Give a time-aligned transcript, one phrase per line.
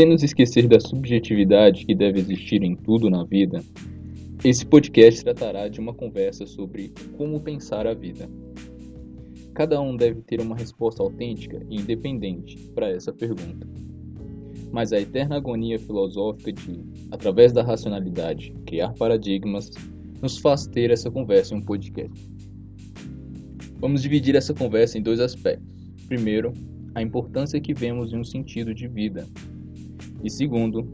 [0.00, 3.62] Sem nos esquecer da subjetividade que deve existir em tudo na vida,
[4.42, 8.26] esse podcast tratará de uma conversa sobre como pensar a vida.
[9.52, 13.68] Cada um deve ter uma resposta autêntica e independente para essa pergunta.
[14.72, 16.80] Mas a eterna agonia filosófica de,
[17.10, 19.68] através da racionalidade, criar paradigmas,
[20.22, 22.26] nos faz ter essa conversa em um podcast.
[23.78, 25.76] Vamos dividir essa conversa em dois aspectos.
[26.08, 26.54] Primeiro,
[26.94, 29.28] a importância que vemos em um sentido de vida,
[30.22, 30.86] e segundo,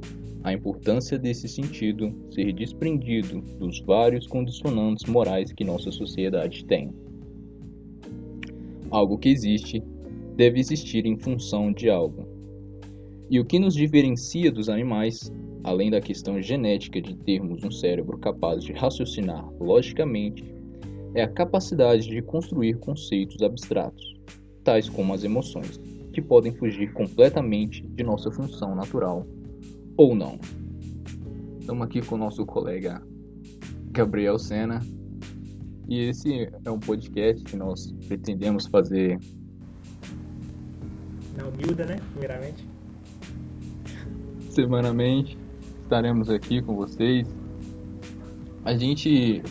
[0.44, 6.92] a importância desse sentido ser desprendido dos vários condicionantes morais que nossa sociedade tem.
[8.90, 9.82] Algo que existe
[10.36, 12.28] deve existir em função de algo.
[13.28, 15.32] E o que nos diferencia dos animais,
[15.64, 20.44] além da questão genética de termos um cérebro capaz de raciocinar logicamente,
[21.12, 24.14] é a capacidade de construir conceitos abstratos,
[24.62, 25.80] tais como as emoções
[26.16, 29.26] que podem fugir completamente de nossa função natural
[29.98, 30.38] ou não.
[31.60, 33.02] Estamos aqui com o nosso colega
[33.90, 34.80] Gabriel Sena
[35.86, 39.18] e esse é um podcast que nós pretendemos fazer
[41.36, 41.96] na humilda, né?
[42.12, 42.66] Primeiramente.
[44.48, 45.36] Semanalmente
[45.82, 47.28] estaremos aqui com vocês.
[48.64, 49.42] A gente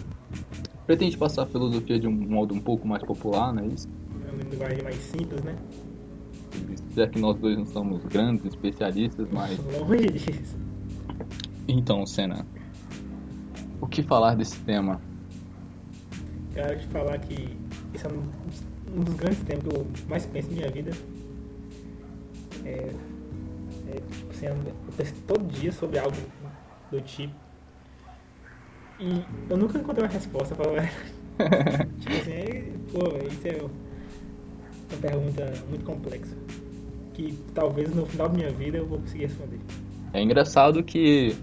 [0.88, 3.88] pretende passar a filosofia de um modo um pouco mais popular, não é isso?
[4.28, 5.56] É uma linguagem mais simples, né?
[6.96, 9.60] Já que nós dois não somos grandes especialistas, mas.
[9.80, 10.58] Longe disso.
[11.68, 12.46] Então, Senna,
[13.82, 15.02] o que falar desse tema?
[16.54, 17.58] Quero te falar que
[17.94, 20.92] esse é um dos grandes temas que eu mais penso na minha vida.
[22.64, 22.92] É,
[23.90, 26.16] é tipo assim, eu penso todo dia sobre algo
[26.92, 27.34] do tipo.
[29.00, 30.84] E eu nunca encontrei uma resposta para
[32.00, 33.70] Tipo assim, é, pô, isso é
[34.92, 36.36] uma pergunta muito complexa.
[37.14, 39.60] Que talvez no final da minha vida eu vou conseguir responder.
[40.14, 41.36] É engraçado que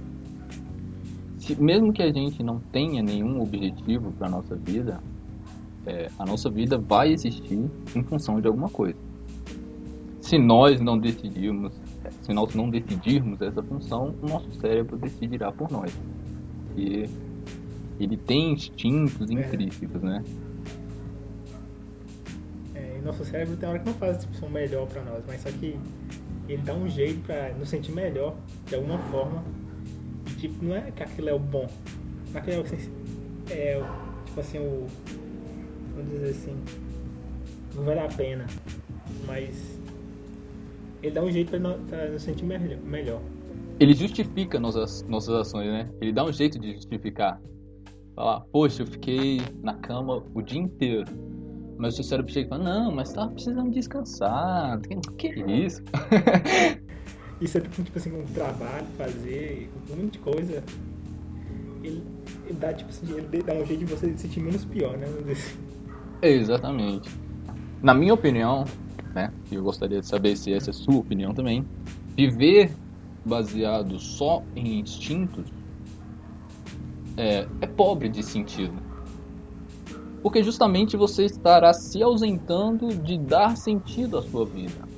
[1.39, 5.01] se, mesmo que a gente não tenha nenhum objetivo para nossa vida,
[5.85, 8.99] é, a nossa vida vai existir em função de alguma coisa.
[10.21, 11.73] Se nós não decidirmos,
[12.23, 15.93] se nós não decidirmos essa função, o nosso cérebro decidirá por nós.
[16.77, 17.09] E
[17.99, 19.35] ele tem instintos é.
[19.35, 20.23] intrínsecos, né?
[23.03, 25.79] Nosso cérebro tem hora que não faz tipo, melhor para nós, mas só que
[26.49, 28.37] ele dá um jeito para nos sentir melhor
[28.67, 29.43] de alguma forma.
[30.27, 31.69] E, tipo, não é que aquilo é o bom.
[32.33, 33.85] Não é, é, é
[34.27, 34.87] tipo assim, o.
[35.95, 36.57] Vamos dizer assim.
[37.75, 38.47] Não vale a pena.
[39.27, 39.79] Mas
[41.03, 43.21] ele dá um jeito para nos sentir melhor.
[43.81, 45.91] Ele justifica nossas, nossas ações, né?
[46.01, 47.41] Ele dá um jeito de justificar.
[48.15, 51.07] Falar, poxa, eu fiquei na cama o dia inteiro
[51.83, 54.81] mas o seu cérebro chega e fala, não, mas tava precisando descansar.
[54.83, 55.83] Que, que é isso?
[57.41, 60.63] isso é tipo assim, um trabalho, fazer, um monte de coisa.
[61.83, 62.05] Ele,
[62.47, 65.09] ele dá tipo assim, ele dá um jeito de você se sentir menos pior, né?
[66.23, 67.11] Exatamente.
[67.83, 68.65] Na minha opinião,
[69.13, 69.33] né?
[69.51, 71.67] Eu gostaria de saber se essa é a sua opinião também.
[72.17, 72.71] Viver
[73.25, 75.53] baseado só em instintos
[77.17, 78.92] é, é pobre de sentido
[80.23, 84.89] porque justamente você estará se ausentando de dar sentido à sua vida.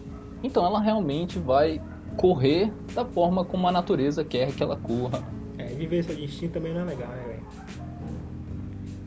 [0.43, 1.81] Então ela realmente vai
[2.17, 5.27] correr da forma como a natureza quer que ela corra.
[5.57, 7.43] É, viver esse instinto também não é legal, né, velho?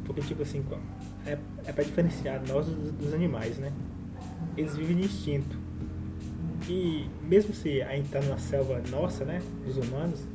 [0.06, 0.64] Porque, tipo assim,
[1.26, 3.72] é, é pra diferenciar nós dos, dos animais, né?
[4.56, 5.58] Eles vivem de instinto.
[6.68, 10.26] E mesmo se a gente tá numa selva nossa, né, dos humanos,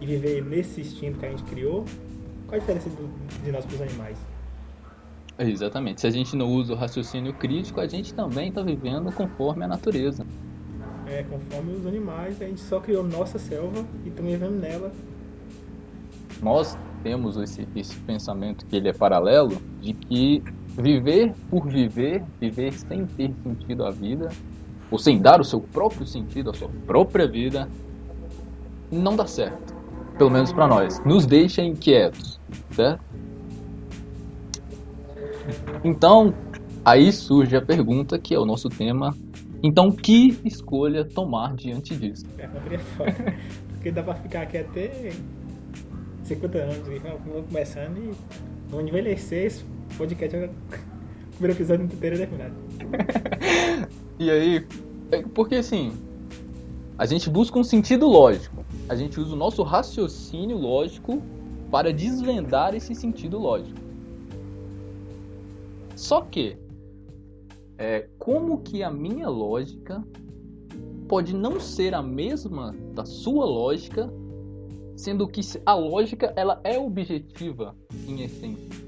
[0.00, 1.84] e viver nesse instinto que a gente criou,
[2.46, 3.08] qual a diferença do,
[3.42, 4.18] de nós para os animais?
[5.38, 6.00] Exatamente.
[6.00, 9.68] Se a gente não usa o raciocínio crítico, a gente também está vivendo conforme a
[9.68, 10.26] natureza.
[11.06, 14.92] É, conforme os animais, a gente só criou nossa selva e também vivendo nela.
[16.42, 20.42] Nós temos esse, esse pensamento que ele é paralelo, de que
[20.76, 24.28] viver por viver, viver sem ter sentido à vida,
[24.90, 27.68] ou sem dar o seu próprio sentido à sua própria vida,
[28.90, 29.74] não dá certo.
[30.18, 31.02] Pelo menos para nós.
[31.04, 32.38] Nos deixa inquietos,
[32.70, 33.02] certo?
[35.84, 36.32] Então,
[36.84, 39.16] aí surge a pergunta que é o nosso tema.
[39.62, 42.24] Então, que escolha tomar diante disso?
[42.38, 42.48] É,
[43.72, 45.10] porque dá pra ficar aqui até
[46.24, 46.76] 50 anos
[47.24, 48.12] vamos começando e
[48.70, 49.64] vamos envelhecer esse
[49.96, 50.36] podcast.
[50.36, 50.50] O
[51.36, 52.54] primeiro episódio inteiro é terminado.
[54.18, 54.66] e aí,
[55.10, 55.92] é porque assim,
[56.96, 58.64] a gente busca um sentido lógico.
[58.88, 61.20] A gente usa o nosso raciocínio lógico
[61.70, 63.81] para desvendar esse sentido lógico.
[66.02, 66.58] Só que,
[67.78, 70.04] é, como que a minha lógica
[71.08, 74.12] pode não ser a mesma da sua lógica,
[74.96, 77.76] sendo que a lógica ela é objetiva
[78.08, 78.84] em essência.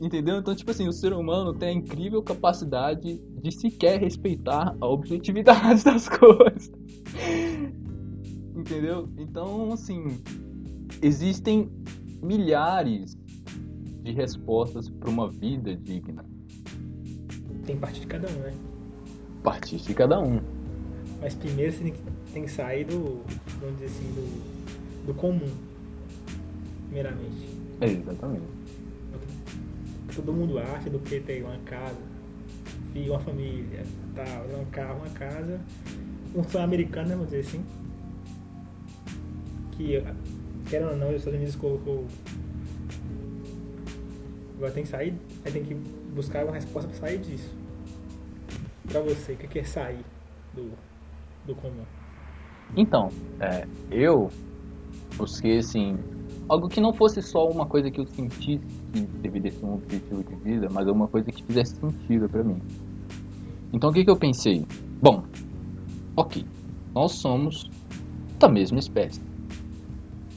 [0.00, 0.38] Entendeu?
[0.38, 5.82] Então, tipo assim, o ser humano tem a incrível capacidade de sequer respeitar a objetividade
[5.82, 6.70] das coisas.
[8.54, 9.08] Entendeu?
[9.18, 10.22] Então, assim,
[11.02, 11.68] existem
[12.22, 13.17] milhares
[14.08, 16.24] de respostas para uma vida digna.
[17.66, 18.54] Tem parte de cada um, né?
[19.42, 20.40] Parte de cada um.
[21.20, 21.94] Mas primeiro você
[22.32, 23.22] tem que, sair do,
[23.60, 25.50] vamos dizer assim, do, do comum.
[26.86, 27.48] Primeiramente.
[27.82, 28.44] É, exatamente.
[30.14, 32.00] Todo mundo acha do que ter uma casa,
[32.94, 33.84] e uma família,
[34.14, 35.60] tal, um carro, uma casa.
[36.34, 37.64] Um sonho americano, né, vamos dizer assim.
[39.72, 40.02] Que,
[40.68, 42.06] querendo ou não, os Estados Unidos colocou.
[44.58, 45.14] Agora tem que sair,
[45.44, 45.74] aí tem que
[46.12, 47.48] buscar uma resposta para sair disso.
[48.88, 50.04] Pra você, o que é sair
[50.52, 50.72] do,
[51.46, 51.84] do comum?
[52.76, 53.08] Então,
[53.38, 54.28] é, eu
[55.16, 55.96] busquei assim
[56.48, 60.24] algo que não fosse só uma coisa que eu sentisse que deveria ser um objetivo
[60.24, 62.60] de vida, mas uma coisa que fizesse sentido para mim.
[63.72, 64.66] Então o que, que eu pensei?
[65.00, 65.22] Bom,
[66.16, 66.44] ok,
[66.92, 67.70] nós somos
[68.40, 69.22] da mesma espécie.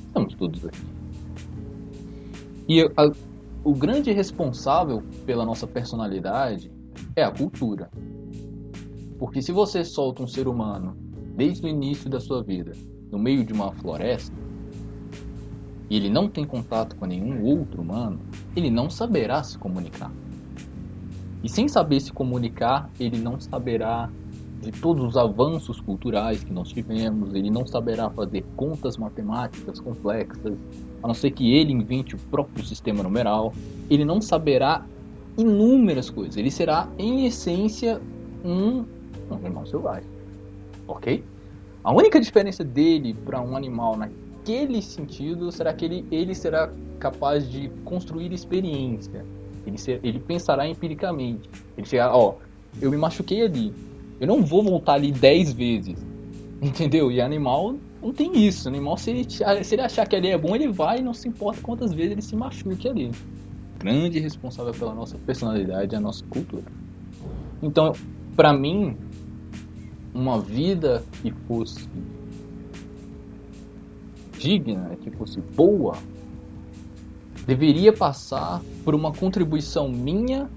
[0.06, 0.81] Estamos todos aqui.
[2.69, 3.31] E a,
[3.63, 6.71] o grande responsável pela nossa personalidade
[7.15, 7.91] é a cultura.
[9.19, 10.97] Porque se você solta um ser humano
[11.35, 12.71] desde o início da sua vida
[13.11, 14.35] no meio de uma floresta
[15.89, 18.19] e ele não tem contato com nenhum outro humano,
[18.55, 20.11] ele não saberá se comunicar.
[21.43, 24.09] E sem saber se comunicar, ele não saberá
[24.61, 30.57] de todos os avanços culturais que nós tivemos, ele não saberá fazer contas matemáticas complexas,
[31.01, 33.53] a não ser que ele invente o próprio sistema numeral,
[33.89, 34.85] ele não saberá
[35.37, 37.99] inúmeras coisas, ele será, em essência,
[38.45, 38.85] um,
[39.29, 40.09] um animal selvagem.
[40.87, 41.23] Ok?
[41.83, 47.49] A única diferença dele para um animal naquele sentido será que ele, ele será capaz
[47.49, 49.25] de construir experiência
[49.65, 51.49] ele, ser, ele pensará empiricamente.
[51.77, 52.35] Ele chegará, ó,
[52.81, 53.73] eu me machuquei ali.
[54.21, 56.06] Eu não vou voltar ali 10 vezes.
[56.62, 57.12] Entendeu?
[57.12, 58.69] E animal não tem isso.
[58.69, 61.27] Animal, se ele, se ele achar que ali é bom, ele vai e não se
[61.27, 63.12] importa quantas vezes ele se machuque ali.
[63.79, 66.63] Grande responsável pela nossa personalidade a nossa cultura.
[67.63, 67.94] Então,
[68.35, 68.95] para mim,
[70.13, 71.89] uma vida que fosse
[74.38, 75.97] digna, que fosse boa,
[77.47, 80.47] deveria passar por uma contribuição minha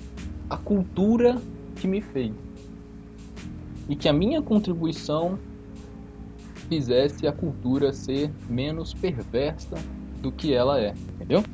[0.50, 1.40] à cultura
[1.76, 2.32] que me fez.
[3.88, 5.38] E que a minha contribuição
[6.69, 9.76] fizesse a cultura ser menos perversa
[10.20, 11.44] do que ela é, entendeu?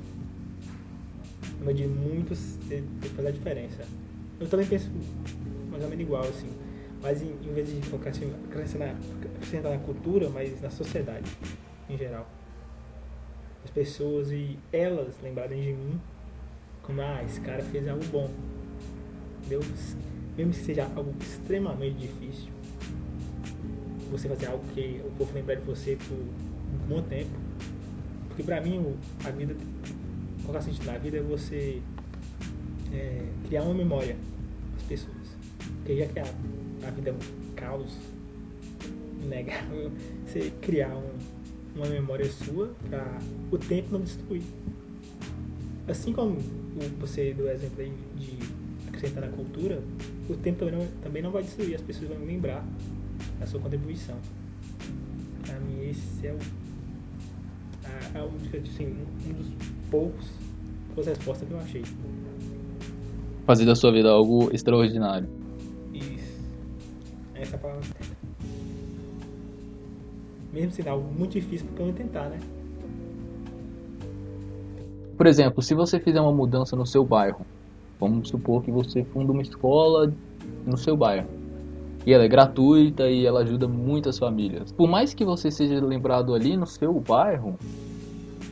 [1.64, 2.58] Mas de muitos
[3.14, 3.84] faz a diferença.
[4.38, 4.90] Eu também penso
[5.70, 6.48] mais ou menos igual, assim.
[7.02, 8.94] Mas em, em vez de focar assim, acrescentar,
[9.34, 11.30] acrescentar na cultura, mas na sociedade
[11.88, 12.26] em geral
[13.64, 16.00] as pessoas e elas lembrarem de mim
[16.82, 18.30] como, ah, esse cara fez algo bom.
[19.38, 19.60] Entendeu?
[20.40, 22.48] Mesmo que seja algo extremamente difícil,
[24.10, 27.28] você fazer algo que o povo lembrar de você por um bom tempo.
[28.28, 29.54] Porque pra mim, a vida,
[30.40, 31.82] colocar sentido na vida é você
[32.90, 34.16] é, criar uma memória
[34.76, 35.28] das pessoas.
[35.76, 36.24] Porque já que a,
[36.88, 37.98] a vida é um caos
[39.22, 39.92] inegável,
[40.24, 41.40] você criar um
[41.76, 43.18] uma memória sua para
[43.50, 44.42] o tempo não destruir.
[45.86, 46.38] Assim como
[46.98, 48.59] você deu o exemplo aí de
[49.00, 49.82] acrescentar na cultura,
[50.28, 52.64] o tempo também não, também não vai destruir, as pessoas vão lembrar
[53.38, 54.16] da sua contribuição.
[55.46, 56.38] Para mim, esse é o,
[57.84, 58.24] a, a,
[58.58, 58.94] assim,
[59.26, 59.48] um dos
[59.90, 60.28] poucos
[61.06, 61.82] respostas que eu achei.
[63.46, 65.28] Fazer da sua vida algo extraordinário.
[65.94, 66.40] Isso.
[67.34, 67.80] Essa é a palavra
[70.52, 72.40] mesmo sendo algo muito difícil, porque eu vou tentar, né?
[75.16, 77.46] Por exemplo, se você fizer uma mudança no seu bairro,
[78.00, 80.12] vamos supor que você funda uma escola
[80.66, 81.28] no seu bairro.
[82.06, 84.72] E ela é gratuita e ela ajuda muitas famílias.
[84.72, 87.58] Por mais que você seja lembrado ali no seu bairro,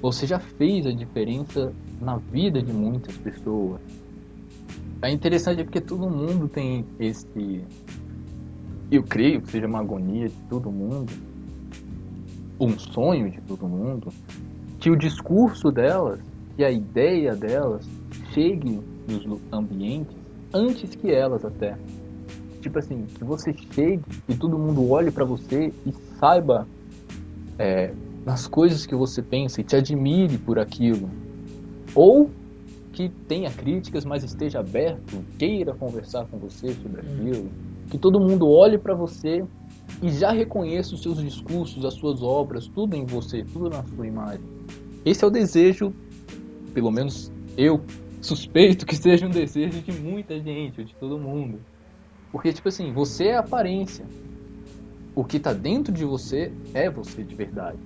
[0.02, 3.80] você já fez a diferença na vida de muitas pessoas.
[5.00, 7.64] É interessante porque todo mundo tem esse.
[8.90, 11.10] Eu creio que seja uma agonia de todo mundo
[12.60, 14.12] um sonho de todo mundo,
[14.80, 16.20] que o discurso delas,
[16.56, 17.88] que a ideia delas
[18.32, 18.80] chegue
[19.16, 20.16] nos ambientes
[20.52, 21.76] antes que elas até.
[22.60, 26.66] Tipo assim, que você chegue e todo mundo olhe para você e saiba
[27.58, 27.92] é,
[28.24, 31.08] nas coisas que você pensa e te admire por aquilo.
[31.94, 32.30] Ou
[32.92, 37.48] que tenha críticas, mas esteja aberto, queira conversar com você sobre aquilo.
[37.88, 39.44] Que todo mundo olhe para você
[40.02, 44.06] e já reconheça os seus discursos, as suas obras, tudo em você, tudo na sua
[44.06, 44.44] imagem.
[45.04, 45.92] Esse é o desejo,
[46.74, 47.80] pelo menos eu
[48.20, 51.60] suspeito que seja um desejo de muita gente, de todo mundo.
[52.30, 54.04] Porque, tipo assim, você é a aparência.
[55.14, 57.78] O que está dentro de você é você de verdade.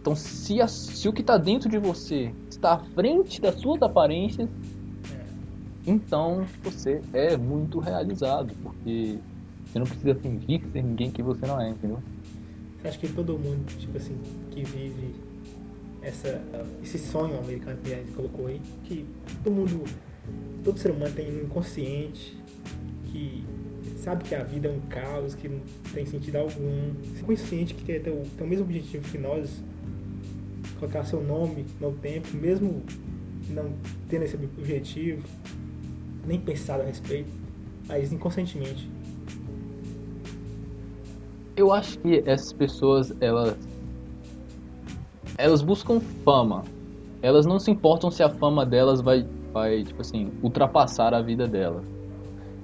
[0.00, 3.82] Então, se, a, se o que está dentro de você está à frente das suas
[3.82, 4.48] aparências,
[5.86, 9.18] então você é muito realizado, porque
[9.64, 12.02] você não precisa fingir ser ninguém que você não é, entendeu?
[12.84, 14.16] Acha que todo mundo, tipo assim,
[14.50, 15.14] que vive
[16.06, 16.40] essa,
[16.82, 19.04] esse sonho americano que a gente colocou aí, que
[19.42, 19.84] todo mundo,
[20.64, 22.36] todo ser humano tem um inconsciente,
[23.06, 23.44] que
[23.98, 25.60] sabe que a vida é um caos, que não
[25.92, 29.62] tem sentido algum, inconsciente que tem o mesmo objetivo que nós,
[30.78, 32.82] colocar seu nome no tempo, mesmo
[33.50, 33.72] não
[34.08, 35.22] tendo esse objetivo,
[36.26, 37.30] nem pensado a respeito,
[37.88, 38.88] mas inconscientemente
[41.56, 43.56] eu acho que essas pessoas, elas.
[45.38, 46.64] Elas buscam fama.
[47.22, 51.46] Elas não se importam se a fama delas vai, vai tipo assim, ultrapassar a vida
[51.46, 51.84] delas.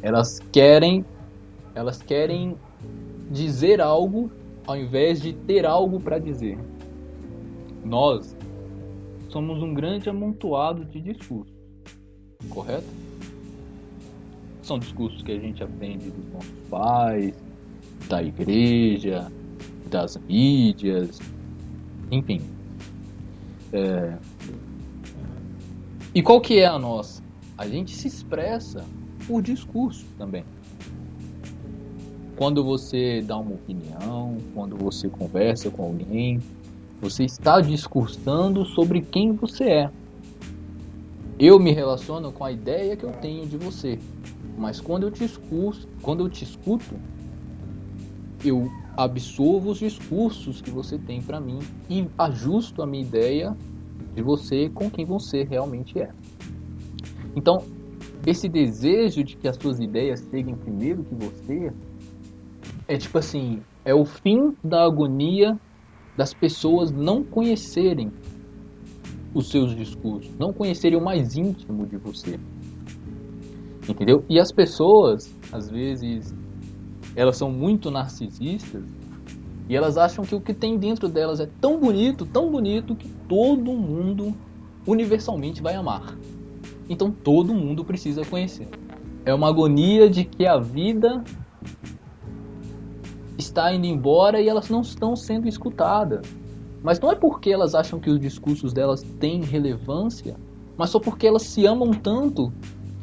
[0.03, 1.05] Elas querem.
[1.75, 2.57] Elas querem
[3.31, 4.31] dizer algo
[4.67, 6.59] ao invés de ter algo para dizer.
[7.85, 8.37] Nós
[9.29, 11.55] somos um grande amontoado de discursos,
[12.51, 12.87] correto?
[14.63, 17.35] São discursos que a gente aprende dos nossos pais,
[18.09, 19.31] da igreja,
[19.91, 21.19] das mídias,
[22.11, 22.41] enfim.
[23.73, 24.17] É...
[26.15, 27.23] E qual que é a nossa?
[27.57, 28.85] A gente se expressa
[29.27, 30.45] por discurso também.
[32.37, 36.41] Quando você dá uma opinião, quando você conversa com alguém,
[37.01, 39.91] você está discursando sobre quem você é.
[41.39, 43.99] Eu me relaciono com a ideia que eu tenho de você,
[44.57, 46.95] mas quando eu te escuto, quando eu te escuto,
[48.45, 51.59] eu absorvo os discursos que você tem para mim
[51.89, 53.57] e ajusto a minha ideia
[54.15, 56.11] de você com quem você realmente é.
[57.35, 57.65] Então,
[58.27, 61.73] esse desejo de que as suas ideias cheguem primeiro que você
[62.87, 65.59] é tipo assim, é o fim da agonia
[66.17, 68.13] das pessoas não conhecerem
[69.35, 72.39] os seus discursos, não conhecerem o mais íntimo de você.
[73.89, 74.25] Entendeu?
[74.29, 76.35] E as pessoas, às vezes,
[77.15, 78.85] elas são muito narcisistas
[79.69, 83.09] e elas acham que o que tem dentro delas é tão bonito, tão bonito que
[83.29, 84.35] todo mundo
[84.87, 86.17] universalmente vai amar.
[86.89, 88.69] Então todo mundo precisa conhecer.
[89.25, 91.23] É uma agonia de que a vida
[93.39, 96.27] está indo embora e elas não estão sendo escutadas.
[96.83, 100.37] Mas não é porque elas acham que os discursos delas têm relevância,
[100.77, 102.53] mas só porque elas se amam tanto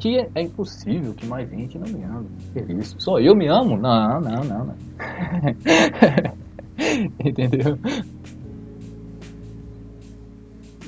[0.00, 2.26] que é impossível que mais gente não me ame.
[2.54, 2.96] Que isso?
[2.98, 3.76] Só eu me amo?
[3.76, 4.66] Não, não, não.
[4.66, 4.74] não.
[7.22, 7.78] Entendeu?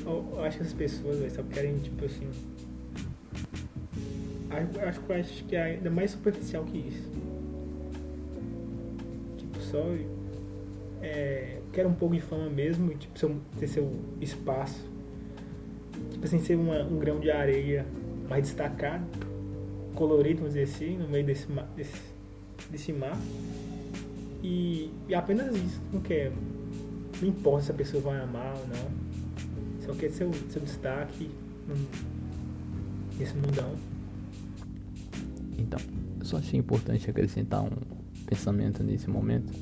[0.06, 2.26] Eu, acho que as pessoas véio, só querem, tipo assim.
[4.50, 7.10] Acho, acho, acho que é ainda mais superficial que isso.
[9.36, 9.84] Tipo, só.
[11.02, 13.12] É, quero um pouco de fama mesmo, tipo,
[13.58, 13.92] ter seu
[14.22, 14.90] espaço.
[16.12, 17.84] Tipo assim, ser uma, um grão de areia
[18.28, 19.04] mais destacado,
[19.94, 22.00] colorido, vamos dizer assim, no meio desse, desse,
[22.70, 23.18] desse mar.
[24.42, 26.32] E, e apenas isso, não quer.
[27.20, 29.86] Não importa se a pessoa vai amar ou não.
[29.86, 31.30] Só quer seu, seu destaque
[33.18, 33.74] nesse mundão.
[35.58, 35.78] Então,
[36.18, 37.70] eu só achei importante acrescentar um
[38.26, 39.52] pensamento nesse momento,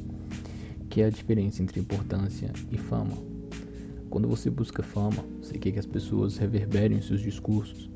[0.89, 3.17] que é a diferença entre importância e fama.
[4.09, 7.90] Quando você busca fama, você quer que as pessoas reverberem seus discursos,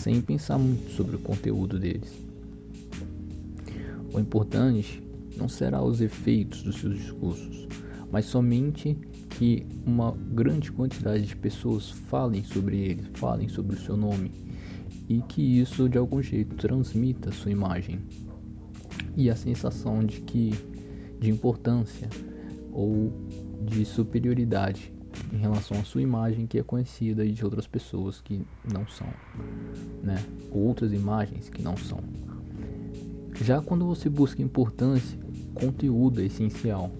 [0.00, 2.10] sem pensar muito sobre o conteúdo deles.
[4.12, 5.02] O importante
[5.36, 7.68] não será os efeitos dos seus discursos,
[8.10, 8.96] mas somente
[9.28, 14.32] que uma grande quantidade de pessoas falem sobre ele, falem sobre o seu nome
[15.08, 18.00] e que isso de algum jeito transmita a sua imagem
[19.16, 20.54] e a sensação de que
[21.20, 22.08] de importância
[22.72, 23.12] ou
[23.62, 24.92] de superioridade
[25.32, 29.08] em relação à sua imagem que é conhecida e de outras pessoas que não são,
[30.02, 30.16] né?
[30.50, 32.00] Outras imagens que não são.
[33.42, 35.18] Já quando você busca importância,
[35.54, 36.90] conteúdo é essencial,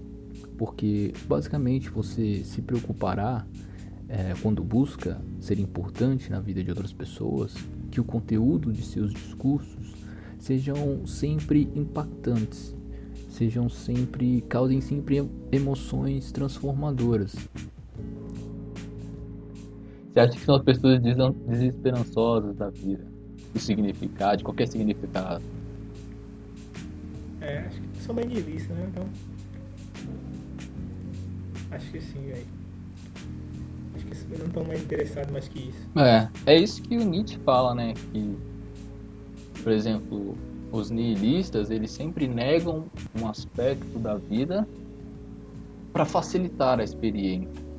[0.57, 3.47] porque basicamente você se preocupará
[4.09, 7.55] é, quando busca ser importante na vida de outras pessoas,
[7.91, 9.95] que o conteúdo de seus discursos
[10.39, 12.75] sejam sempre impactantes,
[13.29, 17.37] sejam sempre causem sempre emoções transformadoras,
[20.13, 23.05] você acha que são as pessoas desesperançosas da vida?
[23.53, 25.43] Do significado, de qualquer significado?
[27.41, 28.87] É, acho que são bem nihilistas, né?
[28.91, 29.05] Então,
[31.71, 32.47] Acho que sim, velho.
[33.95, 35.89] Acho que eu não estão mais interessados mais que isso.
[35.97, 37.95] É, é isso que o Nietzsche fala, né?
[38.13, 38.37] Que,
[39.63, 40.37] por exemplo,
[40.73, 42.87] os nihilistas, eles sempre negam
[43.21, 44.67] um aspecto da vida
[45.93, 47.70] para facilitar a experiência.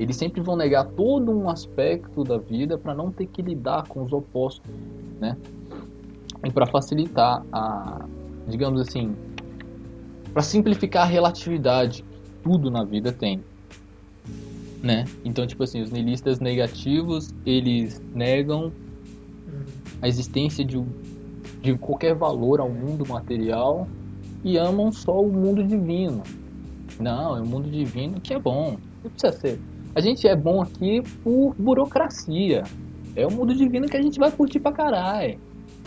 [0.00, 4.02] Eles sempre vão negar todo um aspecto da vida para não ter que lidar com
[4.02, 4.72] os opostos,
[5.20, 5.36] né?
[6.42, 8.06] E para facilitar a,
[8.48, 9.14] digamos assim,
[10.32, 13.44] para simplificar a relatividade que tudo na vida tem,
[14.82, 15.04] né?
[15.22, 18.72] Então, tipo assim, os nihilistas negativos, eles negam
[20.00, 20.82] a existência de,
[21.60, 23.86] de qualquer valor ao mundo material
[24.42, 26.22] e amam só o mundo divino.
[26.98, 28.78] Não, é o mundo divino que é bom.
[29.04, 29.60] Não precisa ser
[29.94, 32.62] a gente é bom aqui por burocracia.
[33.16, 35.38] É o mundo divino que a gente vai curtir pra caralho.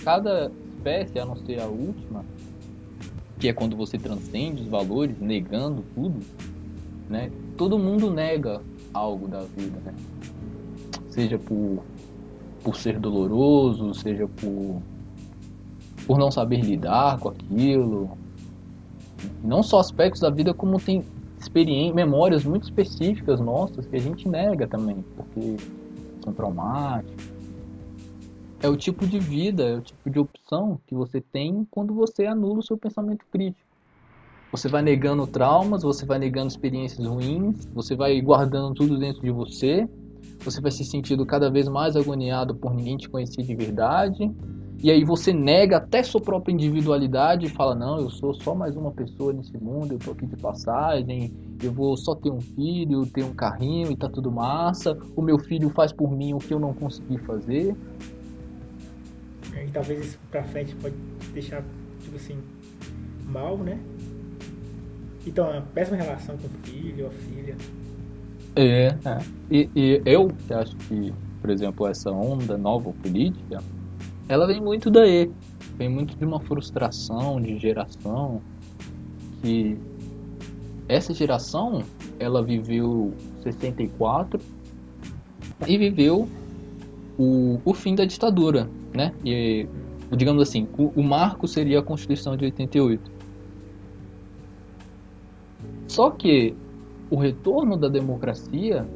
[0.03, 2.25] Cada espécie, a não ser a última,
[3.39, 6.19] que é quando você transcende os valores, negando tudo,
[7.09, 7.31] né?
[7.57, 8.61] Todo mundo nega
[8.93, 9.93] algo da vida, né?
[11.09, 11.83] Seja por,
[12.63, 14.81] por ser doloroso, seja por,
[16.05, 18.17] por não saber lidar com aquilo.
[19.41, 21.03] Não só aspectos da vida, como tem
[21.43, 25.57] experiências, memórias muito específicas nossas que a gente nega também, porque
[26.23, 27.31] são traumáticas.
[28.61, 32.25] É o tipo de vida, é o tipo de opção que você tem quando você
[32.25, 33.67] anula o seu pensamento crítico.
[34.51, 39.31] Você vai negando traumas, você vai negando experiências ruins, você vai guardando tudo dentro de
[39.31, 39.89] você,
[40.39, 44.31] você vai se sentindo cada vez mais agoniado por ninguém te conhecer de verdade,
[44.83, 48.75] e aí você nega até sua própria individualidade e fala: Não, eu sou só mais
[48.75, 53.05] uma pessoa nesse mundo, eu tô aqui de passagem, eu vou só ter um filho,
[53.05, 54.97] ter um carrinho e tá tudo massa.
[55.15, 57.73] O meu filho faz por mim o que eu não consegui fazer.
[59.55, 60.95] E talvez isso pra frente pode
[61.33, 61.63] deixar,
[62.01, 62.37] tipo assim,
[63.25, 63.79] mal, né?
[65.25, 67.55] Então, uma péssima relação com o filho ou a filha.
[68.57, 69.19] É, é.
[69.49, 73.63] E, e eu acho que, por exemplo, essa onda nova política
[74.27, 75.31] ela vem muito daí.
[75.77, 78.41] Vem muito de uma frustração de geração
[79.41, 79.77] que
[80.87, 81.83] essa geração
[82.19, 84.39] ela viveu 64
[85.67, 86.27] e viveu
[87.17, 89.13] o, o fim da ditadura, né?
[89.25, 89.67] E
[90.15, 93.11] digamos assim, o, o marco seria a Constituição de 88.
[95.87, 96.55] Só que
[97.09, 98.87] o retorno da democracia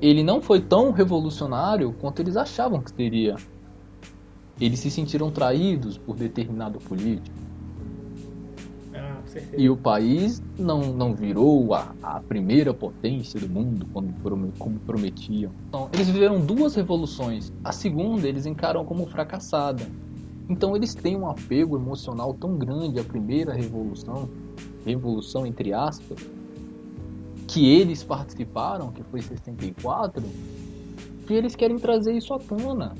[0.00, 3.36] ele não foi tão revolucionário quanto eles achavam que seria.
[4.60, 7.36] Eles se sentiram traídos por determinado político.
[8.94, 9.22] Ah,
[9.56, 14.12] e o país não, não virou a, a primeira potência do mundo como,
[14.58, 15.52] como prometiam.
[15.68, 17.52] Então, eles viveram duas revoluções.
[17.62, 19.86] A segunda eles encaram como fracassada.
[20.48, 24.28] Então eles têm um apego emocional tão grande à primeira revolução,
[24.84, 26.18] revolução entre aspas,
[27.50, 30.22] que eles participaram, que foi 64,
[31.26, 32.94] que eles querem trazer isso à tona.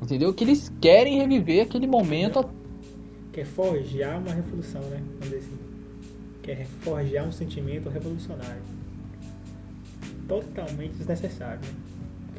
[0.00, 0.32] Entendeu?
[0.32, 2.44] Que eles querem reviver aquele momento.
[3.32, 5.02] Quer forjar uma revolução, né?
[5.18, 5.58] Vamos dizer assim.
[6.42, 8.62] Quer forjar um sentimento revolucionário.
[10.28, 11.74] Totalmente desnecessário, né?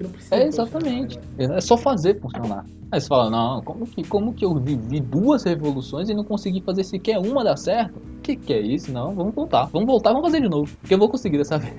[0.02, 1.20] Não precisa é exatamente.
[1.38, 2.66] É só fazer funcionar.
[2.92, 6.62] Aí você fala, não, como que, como que eu vivi duas revoluções e não consegui
[6.62, 8.02] fazer sequer uma dar certo?
[8.24, 8.92] Que que é isso?
[8.92, 9.66] Não, vamos voltar.
[9.66, 10.72] Vamos voltar, vamos fazer de novo.
[10.80, 11.76] Porque eu vou conseguir dessa vez.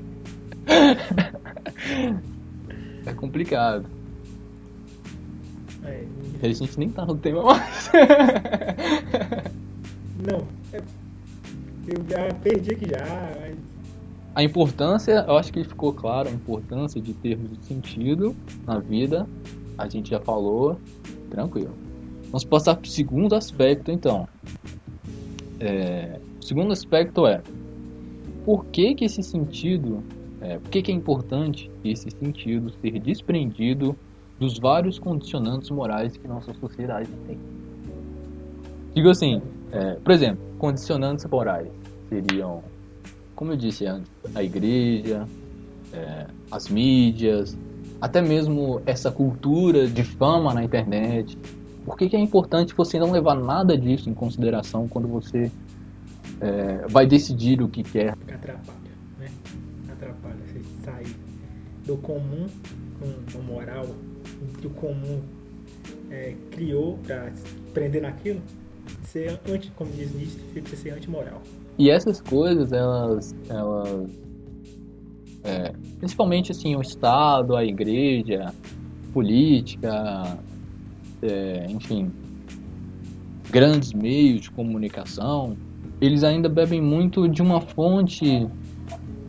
[3.06, 3.86] é complicado.
[5.82, 6.04] É,
[6.42, 7.90] a gente nem tá no tema mais.
[10.30, 10.80] Não, é,
[11.88, 13.04] eu já perdi aqui já.
[13.40, 13.56] Mas...
[14.34, 18.34] A importância, eu acho que ficou claro a importância de termos sentido
[18.66, 19.26] na vida.
[19.76, 20.78] A gente já falou,
[21.30, 21.74] tranquilo.
[22.24, 24.28] Vamos passar para o segundo aspecto então.
[25.60, 27.40] É, o segundo aspecto é
[28.44, 30.04] por que, que esse sentido,
[30.42, 33.96] é, por que, que é importante esse sentido ser desprendido
[34.38, 37.38] dos vários condicionantes morais que nossa sociedade tem.
[38.94, 39.40] Digo assim,
[39.72, 41.72] é, por exemplo, condicionantes morais
[42.10, 42.62] seriam,
[43.34, 45.26] como eu disse antes, a igreja,
[45.94, 47.56] é, as mídias,
[48.02, 51.38] até mesmo essa cultura de fama na internet.
[51.86, 55.50] Por que, que é importante você não levar nada disso em consideração quando você
[56.44, 58.10] é, vai decidir o que quer?
[58.10, 58.78] Atrapalha,
[59.18, 59.30] né?
[59.90, 61.16] Atrapalha você sair
[61.86, 62.46] do comum
[63.00, 63.86] com o moral
[64.60, 65.22] que o comum
[66.10, 67.32] é, criou para
[67.72, 68.42] prender naquilo,
[69.04, 71.42] ser anti, como diz Nietzsche, precisa ser antimoral.
[71.78, 74.10] E essas coisas, elas, elas
[75.42, 78.52] é, principalmente assim, o Estado, a igreja,
[79.12, 80.38] política,
[81.22, 82.10] é, enfim,
[83.50, 85.56] grandes meios de comunicação,
[86.04, 88.46] eles ainda bebem muito de uma fonte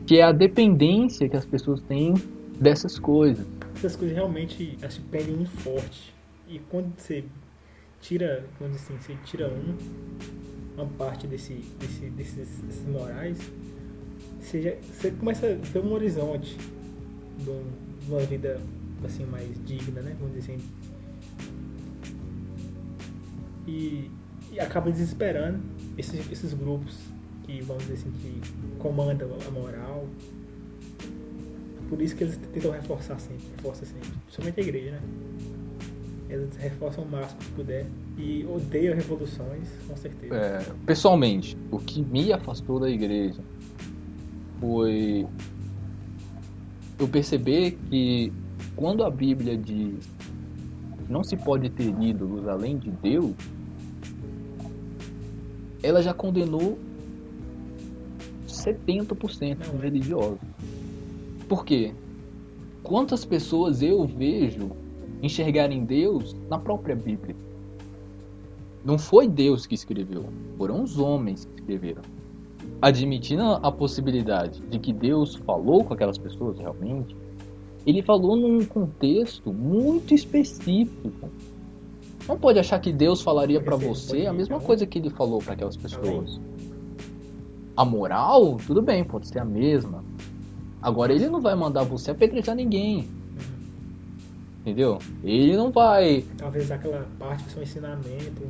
[0.06, 2.14] que é a dependência que as pessoas têm
[2.60, 3.46] dessas coisas.
[3.76, 6.14] Essas coisas realmente elas te prendem muito forte.
[6.48, 7.24] E quando você
[8.02, 9.76] tira, quando assim, você tira um,
[10.76, 13.40] uma parte desse, desse, desses, desses morais,
[14.40, 16.58] você, já, você começa a ter um horizonte
[17.40, 18.60] de uma vida
[19.04, 20.16] assim mais digna, né?
[20.20, 20.64] Vamos dizer assim.
[23.68, 24.12] E,
[24.52, 25.60] e acaba desesperando
[25.98, 26.98] esses, esses grupos
[27.44, 28.42] que, vamos dizer assim, que
[28.80, 30.06] comandam a moral.
[31.90, 34.10] Por isso que eles tentam reforçar sempre, reforçam sempre.
[34.26, 35.02] Principalmente a igreja, né?
[36.28, 37.86] Eles reforçam o máximo que puder
[38.18, 40.36] e odeiam revoluções, com certeza.
[40.36, 43.42] É, pessoalmente, o que me afastou da igreja
[44.60, 45.28] foi
[46.98, 48.34] eu perceber que
[48.76, 50.10] quando a Bíblia diz
[51.08, 53.36] não se pode ter ídolos além de Deus,
[55.86, 56.78] ela já condenou
[58.48, 60.40] 70% dos religiosos.
[61.48, 61.94] Por quê?
[62.82, 64.72] Quantas pessoas eu vejo
[65.22, 67.36] enxergarem Deus na própria Bíblia?
[68.84, 70.26] Não foi Deus que escreveu,
[70.58, 72.02] foram os homens que escreveram.
[72.82, 77.16] Admitindo a possibilidade de que Deus falou com aquelas pessoas realmente,
[77.86, 81.30] ele falou num contexto muito específico.
[82.28, 85.54] Não pode achar que Deus falaria para você a mesma coisa que ele falou para
[85.54, 86.40] aquelas pessoas.
[87.78, 90.04] A moral, tudo bem, pode ser a mesma.
[90.82, 93.08] Agora ele não vai mandar você apedrejar ninguém.
[94.62, 94.98] Entendeu?
[95.24, 96.24] Ele não vai.
[96.38, 98.42] Talvez aquela parte que são ensinamento,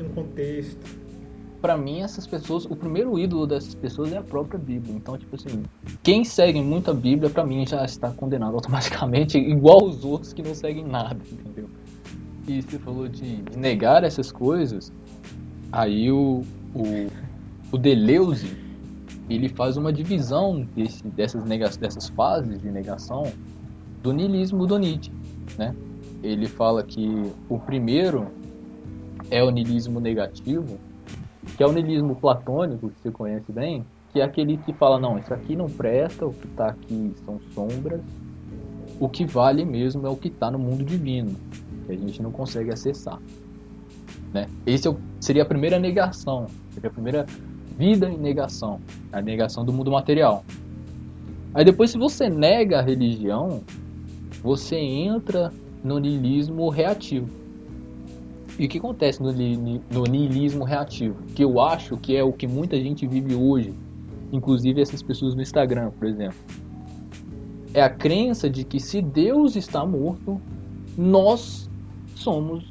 [0.00, 1.00] um contexto
[1.60, 4.94] para mim, essas pessoas, o primeiro ídolo dessas pessoas é a própria Bíblia.
[4.94, 5.62] Então, tipo assim,
[6.02, 10.42] quem segue muito a Bíblia, para mim, já está condenado automaticamente, igual os outros que
[10.42, 11.68] não seguem nada, entendeu?
[12.46, 14.92] E você falou de, de negar essas coisas,
[15.70, 16.42] aí o,
[16.74, 17.10] o,
[17.72, 18.56] o Deleuze,
[19.28, 23.32] ele faz uma divisão desse, dessas, nega, dessas fases de negação
[24.02, 25.12] do niilismo do Nietzsche,
[25.56, 25.74] né?
[26.22, 28.26] Ele fala que o primeiro
[29.30, 30.78] é o niilismo negativo,
[31.56, 35.18] que é o niilismo platônico, que você conhece bem, que é aquele que fala, não,
[35.18, 38.00] isso aqui não presta, o que está aqui são sombras,
[38.98, 41.36] o que vale mesmo é o que está no mundo divino,
[41.96, 43.20] que a gente não consegue acessar.
[44.32, 44.46] Né?
[44.66, 47.26] Esse é seria a primeira negação, seria a primeira
[47.76, 48.80] vida em negação,
[49.12, 50.44] a negação do mundo material.
[51.54, 53.62] Aí depois, se você nega a religião,
[54.42, 57.28] você entra no niilismo reativo.
[58.58, 61.16] E o que acontece no, no niilismo reativo?
[61.34, 63.72] Que eu acho que é o que muita gente vive hoje,
[64.30, 66.36] inclusive essas pessoas no Instagram, por exemplo.
[67.72, 70.40] É a crença de que se Deus está morto,
[70.98, 71.69] nós
[72.20, 72.64] somos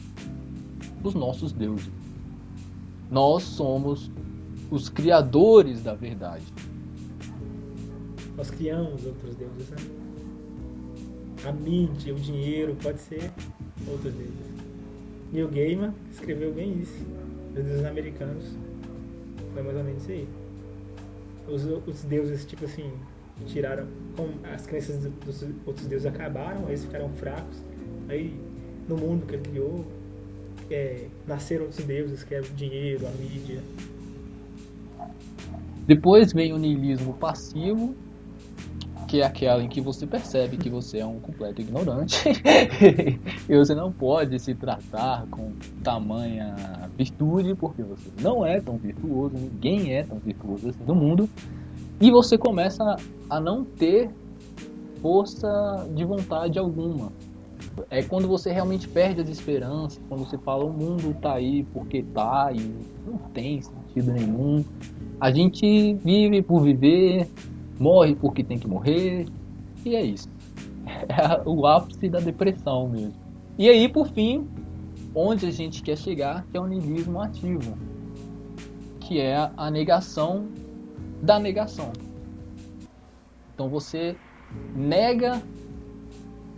[1.04, 1.90] os nossos deuses.
[3.10, 4.12] Nós somos
[4.70, 6.44] os criadores da verdade.
[8.38, 9.78] Nós criamos outros deuses, né?
[11.46, 13.32] A mídia, o dinheiro, pode ser
[13.88, 14.50] outros deuses.
[15.32, 17.06] Neil Gaiman escreveu bem isso.
[17.50, 18.46] Os deuses americanos.
[19.54, 20.28] Foi mais ou menos isso aí.
[21.48, 22.92] Os, os deuses, tipo assim,
[23.48, 23.88] tiraram.
[24.16, 27.64] Como as crenças dos outros deuses acabaram, eles ficaram fracos.
[28.10, 28.38] Aí,
[28.89, 29.86] no mundo que ele criou,
[30.69, 33.62] é, nasceram outros deuses, que é o dinheiro, a mídia.
[35.88, 37.95] Depois vem o niilismo passivo,
[39.08, 42.30] que é aquela em que você percebe que você é um completo ignorante
[43.49, 45.52] e você não pode se tratar com
[45.84, 46.56] tamanha
[46.95, 51.28] virtude porque você não é tão virtuoso, ninguém é tão virtuoso assim no mundo
[51.99, 52.97] e você começa
[53.28, 54.12] a não ter
[55.02, 57.12] força de vontade alguma.
[57.89, 62.04] É quando você realmente perde as esperanças, quando você fala o mundo tá aí porque
[62.04, 62.60] tá e
[63.06, 64.63] não tem sentido nenhum.
[65.20, 67.30] A gente vive por viver,
[67.80, 69.28] morre porque tem que morrer,
[69.86, 70.30] e é isso.
[71.08, 73.13] É o ápice da depressão mesmo.
[73.58, 74.48] E aí, por fim,
[75.13, 77.78] onde a gente quer chegar, que é o niilismo ativo,
[79.00, 80.48] que é a negação
[81.22, 81.92] da negação.
[83.54, 84.15] Então você
[84.76, 85.42] nega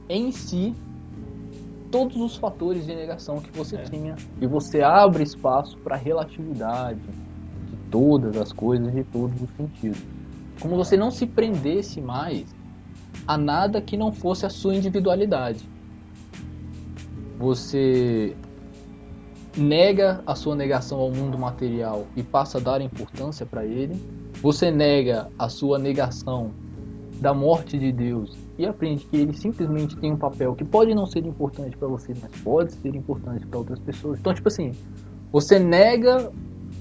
[0.08, 0.74] em si
[1.92, 3.84] todos os fatores de negação que você é.
[3.84, 10.02] tinha e você abre espaço para relatividade de todas as coisas de todos os sentidos
[10.62, 12.46] como você não se prendesse mais
[13.28, 15.68] a nada que não fosse a sua individualidade.
[17.40, 18.36] Você
[19.58, 24.00] nega a sua negação ao mundo material e passa a dar importância para ele.
[24.42, 26.52] Você nega a sua negação
[27.20, 31.06] da morte de Deus e aprende que ele simplesmente tem um papel que pode não
[31.08, 34.20] ser importante para você, mas pode ser importante para outras pessoas.
[34.20, 34.72] Então, tipo assim,
[35.32, 36.32] você nega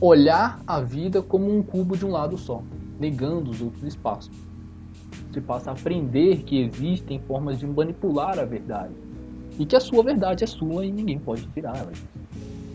[0.01, 2.63] olhar a vida como um cubo de um lado só,
[2.99, 4.31] negando os outros espaços.
[5.31, 8.93] Você passa a aprender que existem formas de manipular a verdade
[9.59, 11.93] e que a sua verdade é sua e ninguém pode tirar ela.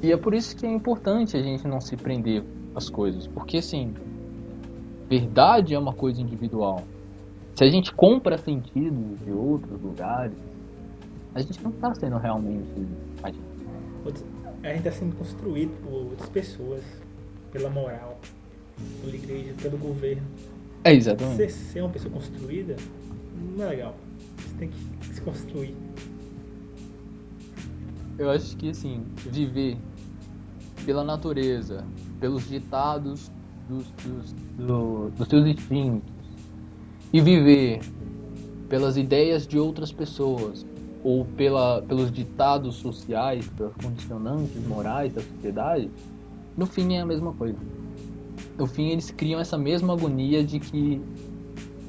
[0.02, 3.58] E é por isso que é importante a gente não se prender às coisas, porque
[3.58, 3.94] assim,
[5.08, 6.84] verdade é uma coisa individual.
[7.56, 10.36] Se a gente compra sentido de outros lugares,
[11.34, 12.68] a gente não está sendo realmente
[13.24, 13.46] a gente.
[14.62, 16.84] A gente está sendo construído por outras pessoas,
[17.54, 18.20] pela moral,
[19.02, 20.28] pela igreja, pelo governo.
[20.84, 21.38] É exatamente.
[21.38, 22.76] Você ser uma pessoa construída
[23.56, 23.96] não é legal.
[24.38, 25.76] Você tem que se construir.
[28.20, 29.78] Eu acho que assim, viver
[30.86, 31.86] pela natureza,
[32.20, 33.32] pelos ditados
[33.70, 36.14] dos, dos, do, dos seus instintos
[37.15, 37.80] e viver
[38.67, 40.65] pelas ideias de outras pessoas
[41.01, 45.89] ou pela, pelos ditados sociais, pelas condicionantes morais da sociedade,
[46.58, 47.58] no fim é a mesma coisa.
[48.58, 51.01] No fim eles criam essa mesma agonia de que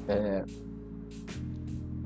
[0.06, 0.44] é,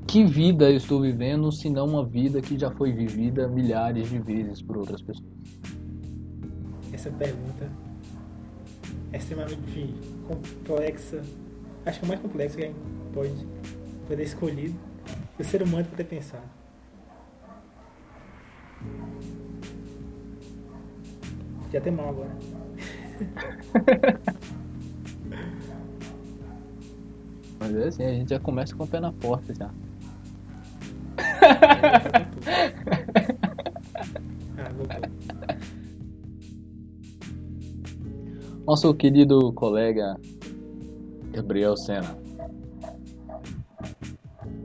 [0.07, 4.17] que vida eu estou vivendo se não uma vida que já foi vivida milhares de
[4.17, 5.29] vezes por outras pessoas?
[6.91, 7.71] Essa pergunta
[9.13, 9.93] é extremamente
[10.27, 11.21] complexa.
[11.85, 12.63] Acho que é mais complexa que
[13.13, 13.47] pode
[14.07, 14.79] poder escolhido
[15.39, 16.43] o ser humano poder pensar.
[21.71, 22.31] Já tem mal agora.
[27.59, 29.69] Mas é assim, a gente já começa com o pé na porta já.
[34.57, 34.71] ah,
[38.65, 40.17] Nosso querido colega
[41.31, 42.20] Gabriel Sena.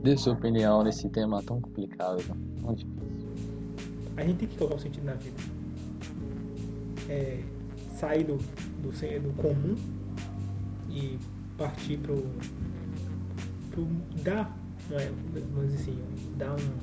[0.07, 2.23] Dê sua opinião nesse tema tão complicado,
[2.61, 3.29] tão difícil.
[4.15, 5.35] A gente tem que colocar um sentido na vida.
[7.09, 7.43] É,
[7.93, 9.75] sair do, do, do comum
[10.89, 11.19] e
[11.57, 12.23] partir pro,
[13.69, 13.85] pro
[14.23, 14.57] dar,
[14.89, 15.11] não é,
[15.53, 15.99] vamos dizer assim,
[16.37, 16.73] dar uma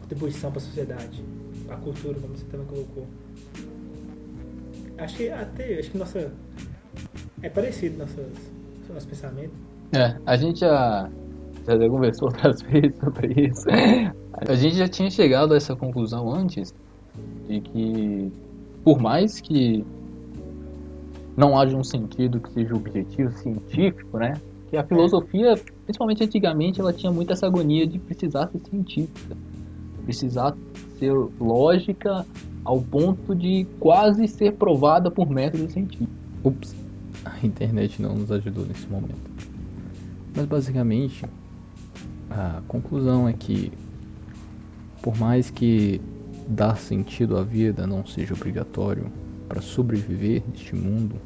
[0.00, 1.22] contribuição para a sociedade,
[1.66, 3.06] para a cultura, como você também colocou.
[4.96, 6.32] Acho que até, acho que nossa
[7.42, 8.32] é parecido nossas,
[8.88, 9.52] nosso pensamento.
[9.92, 11.10] É, a gente já
[11.66, 13.66] já conversou outras vezes sobre isso.
[14.32, 16.74] A gente já tinha chegado a essa conclusão antes
[17.48, 18.32] de que
[18.82, 19.84] por mais que
[21.36, 24.40] não haja um sentido que seja objetivo científico, né?
[24.70, 29.36] Que a filosofia, principalmente antigamente, ela tinha muito essa agonia de precisar ser científica,
[30.04, 30.54] precisar
[30.98, 32.26] ser lógica
[32.64, 36.14] ao ponto de quase ser provada por métodos científicos.
[36.42, 36.74] Ups,
[37.24, 39.30] a internet não nos ajudou nesse momento.
[40.34, 41.24] Mas basicamente,
[42.34, 43.72] a conclusão é que,
[45.00, 46.00] por mais que
[46.48, 49.06] dar sentido à vida não seja obrigatório
[49.48, 51.16] para sobreviver neste mundo,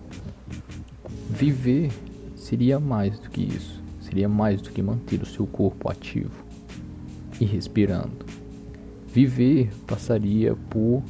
[1.30, 1.90] viver
[2.36, 3.82] seria mais do que isso.
[4.02, 6.44] Seria mais do que manter o seu corpo ativo
[7.40, 8.24] e respirando.
[9.06, 11.02] Viver passaria por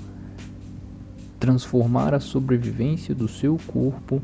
[1.38, 4.20] transformar a sobrevivência do seu corpo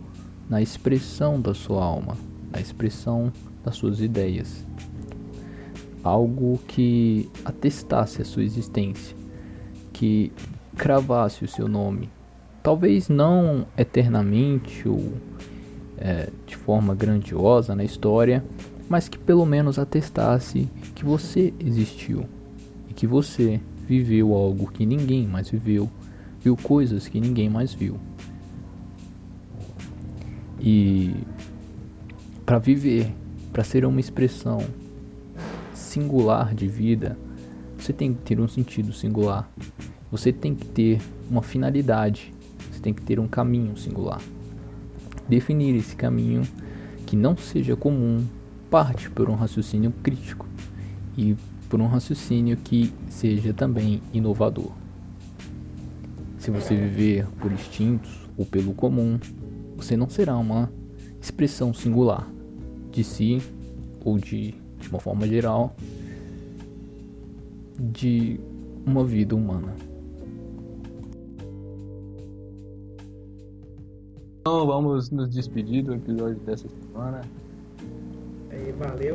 [0.48, 2.16] na expressão da sua alma,
[2.52, 3.32] na expressão
[3.64, 4.64] das suas ideias.
[6.04, 9.16] Algo que atestasse a sua existência,
[9.92, 10.30] que
[10.76, 12.10] cravasse o seu nome.
[12.62, 15.12] Talvez não eternamente ou
[15.98, 18.44] é, de forma grandiosa na história,
[18.88, 22.26] mas que pelo menos atestasse que você existiu
[22.88, 25.90] e que você viveu algo que ninguém mais viveu
[26.44, 27.98] viu coisas que ninguém mais viu.
[30.60, 31.14] E
[32.44, 33.10] para viver,
[33.52, 34.58] para ser uma expressão
[35.94, 37.16] singular de vida,
[37.78, 39.48] você tem que ter um sentido singular.
[40.10, 42.34] Você tem que ter uma finalidade.
[42.70, 44.20] Você tem que ter um caminho singular.
[45.28, 46.42] Definir esse caminho
[47.06, 48.24] que não seja comum
[48.68, 50.48] parte por um raciocínio crítico
[51.16, 51.36] e
[51.68, 54.72] por um raciocínio que seja também inovador.
[56.38, 59.18] Se você viver por instintos ou pelo comum,
[59.76, 60.72] você não será uma
[61.20, 62.28] expressão singular
[62.90, 63.40] de si
[64.04, 64.54] ou de,
[64.84, 65.74] de uma forma geral
[67.78, 68.38] de
[68.86, 69.74] uma vida humana.
[74.40, 77.22] Então vamos nos despedir do episódio dessa semana.
[78.50, 79.14] Aí, valeu.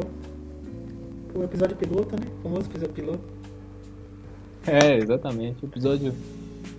[1.36, 2.26] O episódio piloto, né?
[2.40, 3.24] O famoso episódio piloto.
[4.66, 5.64] É, exatamente.
[5.64, 6.14] O episódio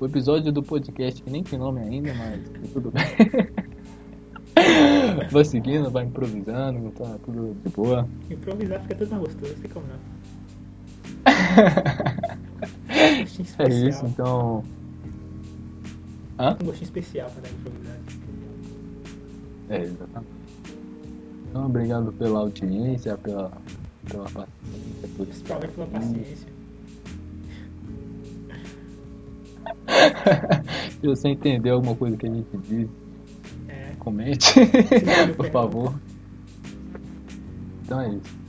[0.00, 3.04] o episódio do podcast que nem tem nome ainda, mas tudo bem.
[5.30, 8.06] vai seguindo, vai improvisando, tá tudo de boa.
[8.28, 10.20] Improvisar fica tudo gostoso, tem como não.
[13.58, 14.64] é isso, então.
[16.38, 16.56] Hã?
[16.60, 17.98] Um gostinho especial pra dar improvisar.
[19.68, 20.30] É, exatamente.
[21.48, 23.52] Então, obrigado pela audiência, pela,
[24.08, 25.08] pela paciência.
[25.16, 25.26] Por...
[25.26, 26.48] Principalmente pela paciência.
[31.00, 32.88] Se você entendeu alguma coisa que a gente É.
[34.00, 34.54] comente,
[35.36, 35.94] por favor.
[37.84, 38.39] Então é isso.